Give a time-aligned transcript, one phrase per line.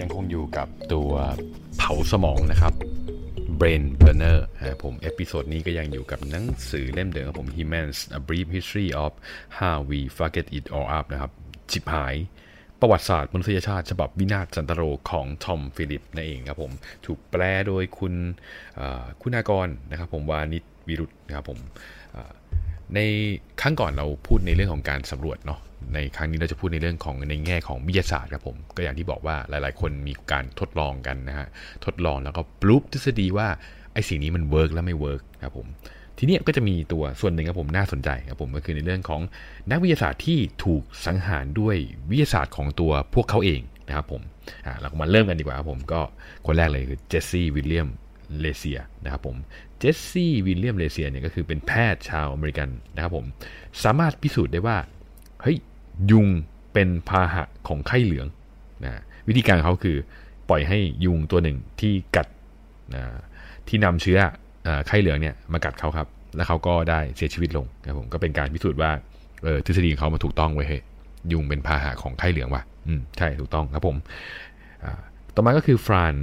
[0.00, 1.10] ยังคงอยู่กับตัว
[1.78, 2.72] เผาสมองนะครับ
[3.60, 9.12] Brain Burner นะผม episode นี้ก็ยังอยู่กับหนังสือเล่มเดิมครับผม Humans A Brief History of
[9.58, 11.30] How We Fucked It All Up นะครับ
[11.70, 12.14] ฉิบหาย
[12.80, 16.72] ประวัติศาสตร์มนุษยชาติ ฉบับวินาศสันตะโรของทอมฟิลิปนั่นเองครับผม
[17.06, 18.14] ถูกแปลโดยคุณ
[19.22, 21.58] คุณากรนะครับผมวานิชวิรุธนะครับผม
[22.94, 23.00] ใน
[23.60, 25.60] ครั้งก่อนเราพูดในเรื่องของการสำรวจเนาะ
[25.94, 31.46] ในครั้งนี้เราจะพูดในเรื่องของในแง่ของวิทยาศาสตร์ครับผมก็อย่างที่บอกว่าหลาย ๆ คนมีการทดลองกันนะฮะ
[31.84, 33.48] ทดลองแล้วก็ปลุกทฤษฎีว่า
[33.92, 35.66] ไอ้สิ่งนี้มัน work แล้วไม่ work ครับผม
[36.18, 39.20] ทีนี้ก็จะมีตัวส่วนหนึ่งครับผมน่าสนใจครับผมก็คือในเรื่องของ
[39.70, 41.76] นักวิทยาศาสตร์ที่ถูกสังหารด้วย
[42.10, 44.22] วิทยาศาสตร์ของตัวพวกเขาเองนะครับผม
[44.66, 46.00] อ่าเรามาเริ่มกันดีกว่าครับผมก็
[46.46, 47.88] คนแรกเลยคือเจสซี่วิลเลียม
[48.40, 49.36] เลเซียนะครับผม
[49.78, 53.26] เจสซี่วิลเลียมเลเซียเนี่ยก็คือเป็นแพทย์ชาวอเมริกันนะครับผม
[53.84, 54.76] สามารถพิสูจน์ได้ว่า
[55.42, 55.58] เฮ้ย
[56.10, 56.28] ยุง
[56.72, 58.26] เป็นพาหะของไข้เหลือง
[58.84, 59.96] นะวิธีการเขาคือ
[60.48, 62.26] ปล่อยให้ยุงตัวหนึ่งที่กัด
[62.94, 63.02] นะ
[63.68, 64.18] ที่นำเชื้อ
[64.86, 68.90] ไข้เหลืองเนี่ยมากัดเขาครับ แล้วเขาก็ได้เสียชีวิตลงนะผมก็เป็นการพิสูจน์ว่า
[69.42, 70.78] เออทฤษฎีของเขามาถูกต้องไว้เฮ้
[71.32, 73.96] ยุงเป็นพาหะของไข้เหลืองว่ะอืมใช่ถูกต้องครับผม
[75.34, 76.14] ต่อมาก็คือฟราน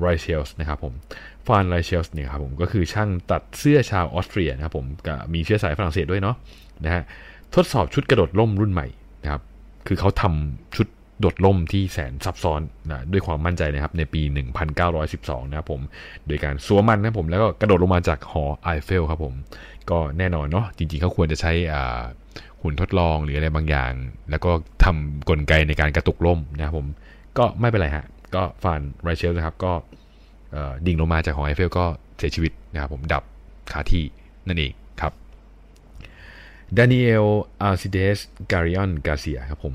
[0.00, 0.94] ไรเชลส์นะครับผม
[1.46, 4.86] ฟรานไรเชลส์เนี่ยครับผมก็คือช่างตัดเสื้อชาวออสเตรียนะครับผม
[5.34, 6.36] มีเชื้อสายฝรั่งเศสด้วยเนาะ
[6.84, 7.02] นะฮะ
[7.54, 8.86] ทดสอบชุดกระโดดล่มรุ่นใหม่
[9.22, 9.42] นะครับ
[9.86, 10.86] คือเขาทำชุด
[11.20, 14.22] โดดล่มที่แสนซับซ้อนนะด้วยความมั่นใจนะครับในปี
[14.86, 15.80] 1912 นะครับผม
[16.26, 19.34] โดยการสวมมันนะผมแล้วก็กระโดดลงมาจากหอไอเฟลครับผม
[19.90, 21.52] ก็แน่นอนเนาะจริงๆเขาควรจะใช้
[22.62, 23.92] หุ่นทดลองหรืออะไรบางอย่าง
[24.30, 24.50] แล้วก็
[24.84, 26.86] ทำกลไกในการกระตุกล่มนะครับผม
[27.38, 28.04] ก็ไม่เป็นไรฮะ
[28.36, 29.72] ก็ฟานไรเชลนะครับ ก็
[30.86, 31.84] ดิ่งลงมาจากหอไอเฟลก็
[32.18, 33.22] เสียชีวิตนะครับผมดับ
[33.72, 34.04] คาที่
[34.48, 35.12] นั่นเองครับ
[36.76, 37.26] ดานิเอล
[37.62, 38.18] อาร์ซิเดส
[38.52, 39.74] การิออนกาเซียครับผม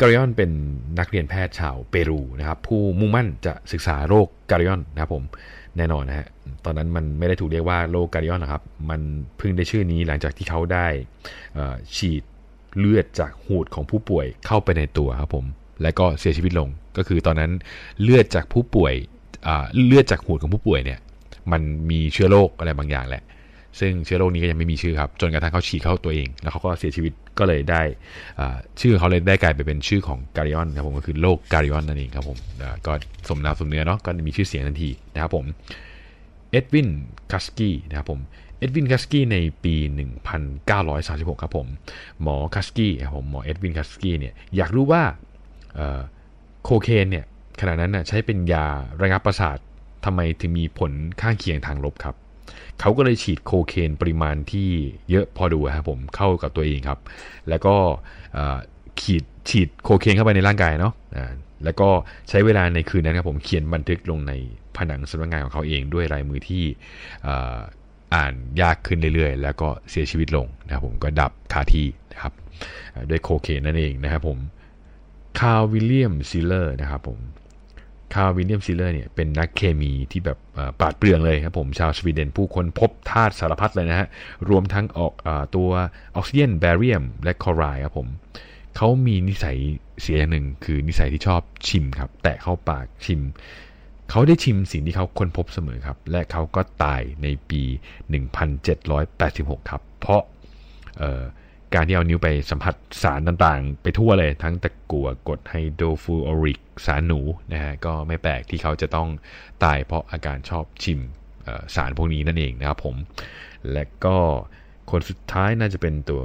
[0.00, 0.50] การิออนเป็น
[0.98, 5.24] นักเรียนแพทย์ชาวเปรูนะครับ ผู้มุ่งมั่นจะศึกษาโรคการิออนนะครับผม
[5.76, 6.26] แน่นอนนะฮะ
[6.64, 9.00] ตอนนั้นมันไม่ได้ถูกเรียกว่าโรคการิออนนะครับ มัน
[9.36, 10.86] เพิ่งได้ชื่อนี้หลังจากที่เขาได้
[11.96, 12.22] ฉีด
[12.78, 15.44] เลือดจากหูดของผู้ป่วยเข้าไปในตัวครับผม
[15.82, 16.68] และก็เสียชีวิตลง
[16.98, 17.50] ก็คือตอนนั้น
[18.02, 18.94] เลือดจากผู้ป่วย
[19.86, 20.98] เลือดจากหูดของผู้ป่วยเนี่ย
[21.52, 23.22] มันมีเชื้อโรคอะไรบางอย่างแหละ
[23.80, 27.82] ซึ่งเชื้อโรคนี้ก็ยังไม่มีชื่อครับ จนกระทั่งเขาฉีดเข้าตัวเอง แล้วเขาก็เสียชีวิตก็เลยได้
[28.80, 32.38] ชื่อเขาเลยได้กลายไปเป็นชื่อของการิออนครับผมก็คือโรคการิออนนั่นเองครับผม
[32.86, 32.92] ก็
[33.28, 35.44] สมน้ำสมเนื้อเนาะก็มีชื่อเสียงทันทีนะครับผม
[36.50, 36.88] เอ็ดวิน
[37.32, 38.20] คัสกี้นะครับผม
[38.58, 39.74] เอ็ดวินคัสกี้ในปี
[40.58, 41.66] 1936 ครับผม
[42.22, 45.02] หมอคัสกี้ครับผมหมอเอ็ดวินคัสกี้เนี่ยอยากรู้ว่า
[46.64, 47.24] โคเคนเนี่ย
[47.60, 48.66] ขณะนั้นนะใช้เป็นยา
[49.02, 49.58] ระงับประสาท
[50.04, 52.14] ทำไมถึงมีผลข้างเคียงทางลบครับ
[52.80, 54.68] เขาก็เลยฉีดโคเคนปริมาณที่
[55.10, 56.98] เยอะพอดูครับผมเข้ากับตัวเองครับ
[57.48, 57.74] แล้วก็
[59.00, 60.94] ขีดฉีดโคเคนเข้าไปในร่างกายเนาะ
[61.64, 61.88] แล้วก็
[62.28, 64.32] ใช้เวลาในคืนนั้นครับผมเขียนบันทึกลงใน
[64.76, 66.64] ผนังสำนักงานของเขาเองด้วยลายมือที่
[68.14, 72.32] อ่านยากขึ้นเรื่อยๆ แล้วก็เสียชีวิตลงนะครับผมก็ดับคาที่นะครับ
[73.10, 74.38] ด้วยโคเคนนั่นเองนะครับผม
[75.38, 77.18] คาร์วิลเลียมซิลเลอร์นะครับผม
[78.14, 80.38] คาร์วิลเลียมซิลเลอร์เนี่ยเป็นนักเคมีที่แบบ
[80.80, 84.08] ปราดเปรื่องเลยครับผมชาวสวีเดนผู้ค้นพบธาตุสารพัดเลยนะฮะ
[84.48, 85.70] รวมทั้งออกอตัว
[86.16, 88.08] ออกซิเจนแบเรียมและคลอไรด์ครับผม
[88.76, 89.56] เขามีนิสัย
[90.02, 93.20] เสียอย่างหนึ่งคือนิสัยที่ชอบชิมครับ แตะเข้าปากชิม
[94.10, 97.62] เขาได้ชิมสิ่งที่เขาค้นพบเสมอครับ และเขาก็ตายในปี
[98.46, 100.22] 1786 ครับ เพราะ
[101.74, 107.20] การที่เอานิ้วไปสัมผัสสารต่างๆ ไปทั่วเลยทั้งตะกั่วกรดไฮโดรฟูออริก สารหนู
[107.52, 109.08] นะฮะก็ไม่แปลกที่เขาจะต้อง
[109.64, 111.00] ตายเพราะอาการชอบชิม
[111.74, 112.96] สารพวกนี้นั่นเองนะครับผม
[113.72, 114.16] และก็
[114.90, 116.20] คนสุดท้ายน่าจะเป็นตัว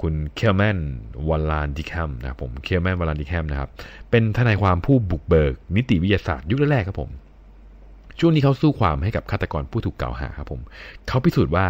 [0.00, 0.78] คุณเคลแมน
[1.28, 3.70] วอลลานดิแคมนะครับผมเคลแมนวอลลานดิแคมนะครับ
[4.10, 7.10] เป็นทนายความผู้บุกเบิก นิติวิทยาศาสตร์ยุคแรกครับผม
[8.18, 10.60] ช่วงนี้เขาสู้ความให้กับฆาตกรผู้ถูกกล่าวหาครับผม
[11.08, 11.66] เขาพิสูจน์ว่า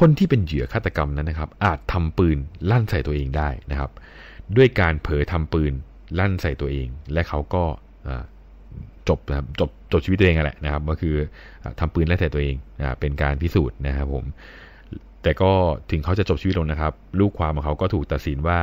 [0.00, 2.38] คนที่เป็นเหยื่อฆาตกรรมนั้นนะครับ อาจทำปืน
[2.70, 3.90] ลั่นใส่ตัวเองได้นะครับ
[4.56, 5.72] ด้วยการเผลอทำปืน
[6.18, 7.64] ลั่นใส่ตัวเอง และเขาก็
[9.08, 11.14] จบนะครับจบจบชีวิตตัวเองแหละนะครับ ก็คือ
[11.80, 14.24] ทำปืนลั่นใส่ตัวเองนะเป็นการพิสูจน์นะครับผม
[15.22, 15.50] แต่ก็
[15.90, 18.58] ถึงเขาจะจบชีวิตลงนะครับ ลูกความของเขาก็ถูกตัดสินว่า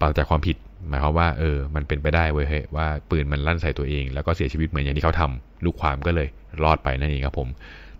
[0.00, 0.56] ปราศจากความผิด
[0.88, 2.46] หมายความว่าเออมันเป็นไปได้เว้ย
[2.76, 6.28] ว่าปืนมันลั่นใส่ตัวเอง แล้วก็เสียชีวิตเหมือนอย่างที่เขาทำลูกความก็เลย
[6.62, 7.48] รอดไปนั่นเองครับผม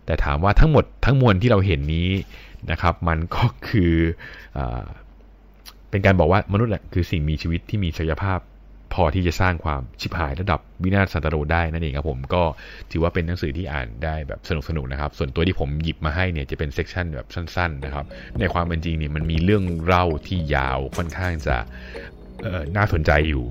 [0.07, 2.09] แต่ถามว่าทั้งหมดทั้งมวลที่เราเห็นนี้
[2.71, 3.95] นะครับ มันก็คือ
[4.59, 4.61] อ
[5.91, 8.41] เป็นการบอกว่ามนุษย์แหละคือสิ่งมีชีวิตที่มีศักยภาพ
[8.95, 12.43] พอที่จะสร้างความชิบหายระดับวินาศสันตโรได้นั่นเองครับผมก็
[12.91, 18.07] ถือว่าเป็นหนังสือที่อ่านได้แบบสนุกสนุกนะครับ ส่วนตัวที่ผมหยิบมาให้เนี่ยจะเป็นเซกชันแบบสั้น ๆ นะครับ
[18.41, 21.57] ในความเป็นจริงเนี่ยมันมีเรื่องเล่าที่ยาวค่อนข้างจะ
[22.77, 23.45] น่าสนใจอยู่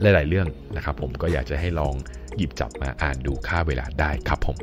[0.00, 1.94] หลาย ๆ เรื่องนะครับ ผมก็อยากจะให้ลอง
[2.36, 4.56] หยิบจับมาอ่านดูค่าเวลาได้ครับผม